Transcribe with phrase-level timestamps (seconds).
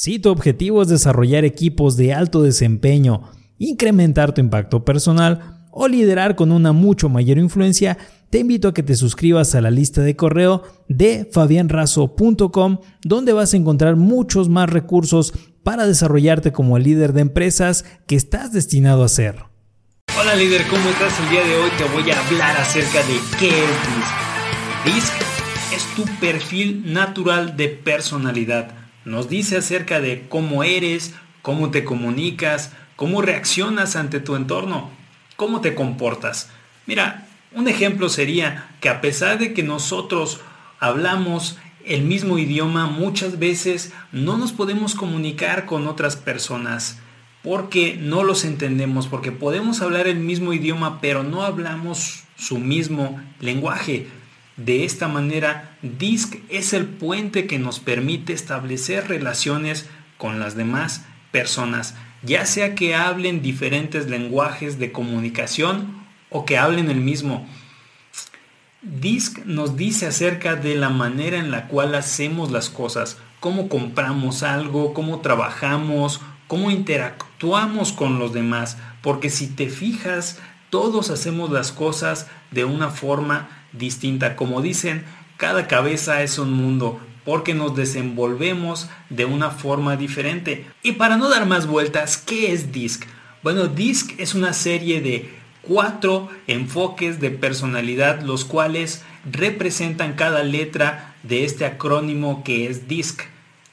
[0.00, 6.36] Si tu objetivo es desarrollar equipos de alto desempeño, incrementar tu impacto personal o liderar
[6.36, 7.98] con una mucho mayor influencia,
[8.30, 13.52] te invito a que te suscribas a la lista de correo de fabianrazo.com donde vas
[13.52, 15.32] a encontrar muchos más recursos
[15.64, 19.46] para desarrollarte como el líder de empresas que estás destinado a ser.
[20.16, 21.12] Hola líder, ¿cómo estás?
[21.24, 24.94] El día de hoy te voy a hablar acerca de qué es DISC.
[24.94, 25.12] DISC
[25.74, 28.77] es tu perfil natural de personalidad
[29.08, 34.90] nos dice acerca de cómo eres, cómo te comunicas, cómo reaccionas ante tu entorno,
[35.36, 36.50] cómo te comportas.
[36.86, 40.40] Mira, un ejemplo sería que a pesar de que nosotros
[40.78, 46.98] hablamos el mismo idioma, muchas veces no nos podemos comunicar con otras personas
[47.42, 53.20] porque no los entendemos, porque podemos hablar el mismo idioma, pero no hablamos su mismo
[53.40, 54.06] lenguaje.
[54.58, 61.04] De esta manera, DISC es el puente que nos permite establecer relaciones con las demás
[61.30, 61.94] personas,
[62.24, 67.46] ya sea que hablen diferentes lenguajes de comunicación o que hablen el mismo.
[68.82, 74.42] DISC nos dice acerca de la manera en la cual hacemos las cosas, cómo compramos
[74.42, 81.70] algo, cómo trabajamos, cómo interactuamos con los demás, porque si te fijas, todos hacemos las
[81.70, 84.36] cosas de una forma distinta.
[84.36, 85.04] Como dicen,
[85.36, 90.66] cada cabeza es un mundo porque nos desenvolvemos de una forma diferente.
[90.82, 93.04] Y para no dar más vueltas, ¿qué es DISC?
[93.42, 95.30] Bueno, DISC es una serie de
[95.62, 103.22] cuatro enfoques de personalidad, los cuales representan cada letra de este acrónimo que es DISC.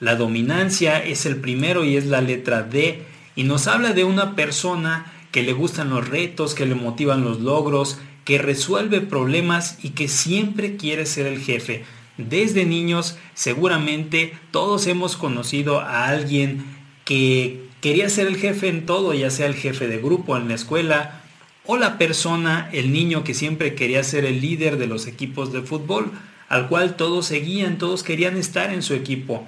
[0.00, 3.04] La dominancia es el primero y es la letra D
[3.36, 7.40] y nos habla de una persona que le gustan los retos, que le motivan los
[7.40, 11.84] logros, que resuelve problemas y que siempre quiere ser el jefe.
[12.18, 16.64] Desde niños seguramente todos hemos conocido a alguien
[17.04, 20.54] que quería ser el jefe en todo, ya sea el jefe de grupo en la
[20.54, 21.24] escuela
[21.66, 25.62] o la persona, el niño que siempre quería ser el líder de los equipos de
[25.62, 26.12] fútbol,
[26.48, 29.44] al cual todos seguían, todos querían estar en su equipo.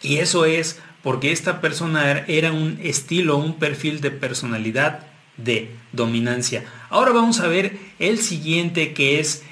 [0.00, 6.64] Y eso es porque esta persona era un estilo, un perfil de personalidad de dominancia.
[6.90, 9.42] Ahora vamos a ver el siguiente que es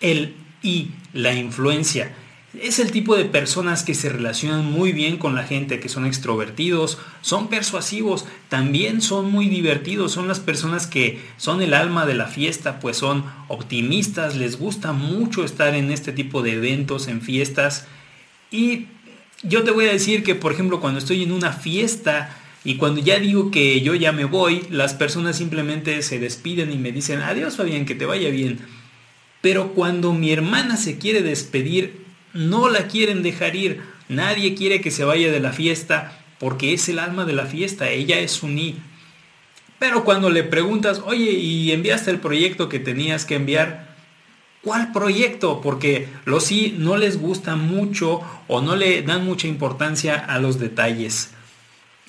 [0.00, 2.12] el I, la influencia.
[2.60, 6.06] Es el tipo de personas que se relacionan muy bien con la gente, que son
[6.06, 12.14] extrovertidos, son persuasivos, también son muy divertidos, son las personas que son el alma de
[12.14, 17.22] la fiesta, pues son optimistas, les gusta mucho estar en este tipo de eventos, en
[17.22, 17.88] fiestas.
[18.52, 18.86] Y
[19.44, 23.02] yo te voy a decir que, por ejemplo, cuando estoy en una fiesta, y cuando
[23.02, 27.20] ya digo que yo ya me voy, las personas simplemente se despiden y me dicen,
[27.20, 28.58] adiós Fabián, que te vaya bien.
[29.42, 33.82] Pero cuando mi hermana se quiere despedir, no la quieren dejar ir.
[34.08, 37.90] Nadie quiere que se vaya de la fiesta porque es el alma de la fiesta,
[37.90, 38.76] ella es un I.
[39.78, 43.93] Pero cuando le preguntas, oye, ¿y enviaste el proyecto que tenías que enviar?
[44.64, 45.60] ¿Cuál proyecto?
[45.60, 50.58] Porque los I no les gusta mucho o no le dan mucha importancia a los
[50.58, 51.30] detalles.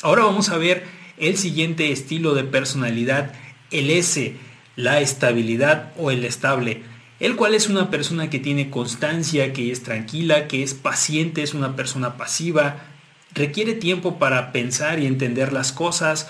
[0.02, 0.86] Ahora vamos a ver
[1.18, 3.34] el siguiente estilo de personalidad,
[3.72, 4.38] el S,
[4.78, 6.84] la estabilidad o el estable,
[7.20, 11.54] el cual es una persona que tiene constancia, que es tranquila, que es paciente, es
[11.54, 12.86] una persona pasiva,
[13.34, 16.30] requiere tiempo para pensar y entender las cosas,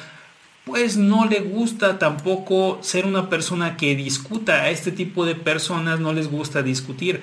[0.66, 4.64] pues no le gusta tampoco ser una persona que discuta.
[4.64, 7.22] A este tipo de personas no les gusta discutir.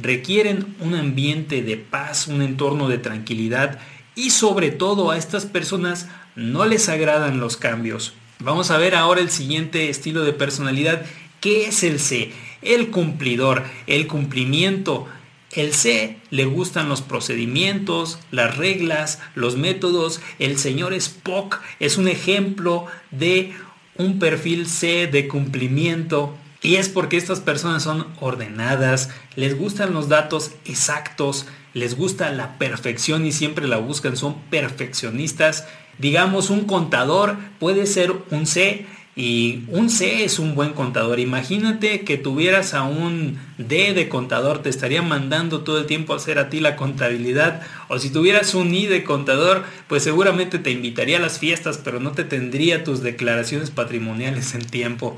[0.00, 3.78] Requieren un ambiente de paz, un entorno de tranquilidad
[4.14, 8.12] y sobre todo a estas personas no les agradan los cambios.
[8.40, 11.06] Vamos a ver ahora el siguiente estilo de personalidad,
[11.40, 15.08] que es el C, el cumplidor, el cumplimiento.
[15.56, 20.20] El C le gustan los procedimientos, las reglas, los métodos.
[20.38, 23.54] El señor Spock es un ejemplo de
[23.96, 26.36] un perfil C de cumplimiento.
[26.62, 32.58] Y es porque estas personas son ordenadas, les gustan los datos exactos, les gusta la
[32.58, 35.66] perfección y siempre la buscan, son perfeccionistas.
[35.98, 38.86] Digamos, un contador puede ser un C
[39.18, 41.18] y un C es un buen contador.
[41.20, 46.16] Imagínate que tuvieras a un D de contador, te estaría mandando todo el tiempo a
[46.16, 47.62] hacer a ti la contabilidad.
[47.88, 51.98] O si tuvieras un I de contador, pues seguramente te invitaría a las fiestas, pero
[51.98, 55.16] no te tendría tus declaraciones patrimoniales en tiempo.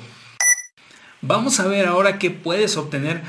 [1.20, 3.22] Vamos a ver ahora qué puedes obtener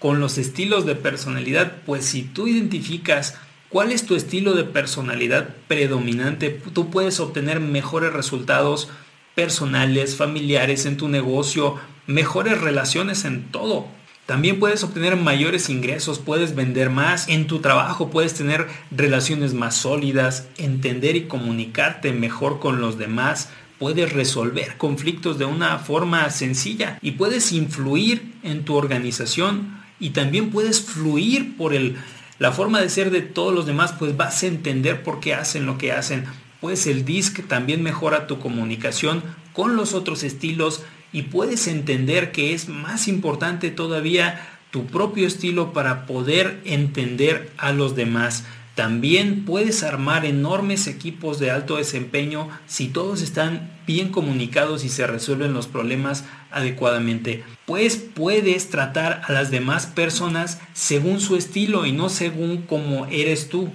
[0.00, 3.36] con los estilos de personalidad, pues si tú identificas
[3.68, 8.88] cuál es tu estilo de personalidad predominante, tú puedes obtener mejores resultados
[9.36, 13.86] personales, familiares en tu negocio, mejores relaciones en todo.
[14.24, 19.76] También puedes obtener mayores ingresos, puedes vender más, en tu trabajo puedes tener relaciones más
[19.76, 26.98] sólidas, entender y comunicarte mejor con los demás, puedes resolver conflictos de una forma sencilla
[27.02, 31.96] y puedes influir en tu organización y también puedes fluir por el,
[32.38, 35.66] la forma de ser de todos los demás, pues vas a entender por qué hacen
[35.66, 36.24] lo que hacen.
[36.60, 39.22] Pues el DISC también mejora tu comunicación
[39.52, 40.82] con los otros estilos
[41.12, 47.72] y puedes entender que es más importante todavía tu propio estilo para poder entender a
[47.72, 48.44] los demás.
[48.74, 55.06] También puedes armar enormes equipos de alto desempeño si todos están bien comunicados y se
[55.06, 57.42] resuelven los problemas adecuadamente.
[57.64, 63.48] Pues puedes tratar a las demás personas según su estilo y no según cómo eres
[63.48, 63.70] tú.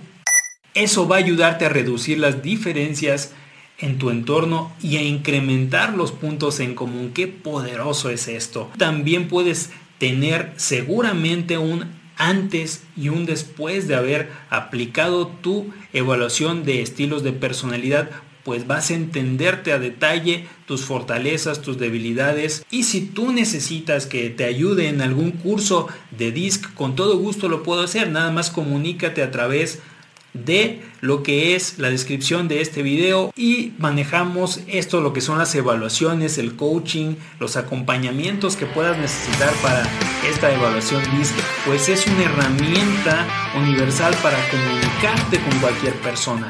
[0.73, 3.33] Eso va a ayudarte a reducir las diferencias
[3.77, 7.11] en tu entorno y a incrementar los puntos en común.
[7.13, 8.69] Qué poderoso es esto.
[8.77, 16.81] También puedes tener seguramente un antes y un después de haber aplicado tu evaluación de
[16.81, 18.09] estilos de personalidad,
[18.43, 24.29] pues vas a entenderte a detalle tus fortalezas, tus debilidades y si tú necesitas que
[24.29, 28.49] te ayude en algún curso de DISC, con todo gusto lo puedo hacer, nada más
[28.49, 29.81] comunícate a través de
[31.01, 35.53] lo que es la descripción de este video y manejamos esto lo que son las
[35.55, 39.83] evaluaciones, el coaching, los acompañamientos que puedas necesitar para
[40.29, 41.35] esta evaluación DISC,
[41.65, 46.49] pues es una herramienta universal para comunicarte con cualquier persona.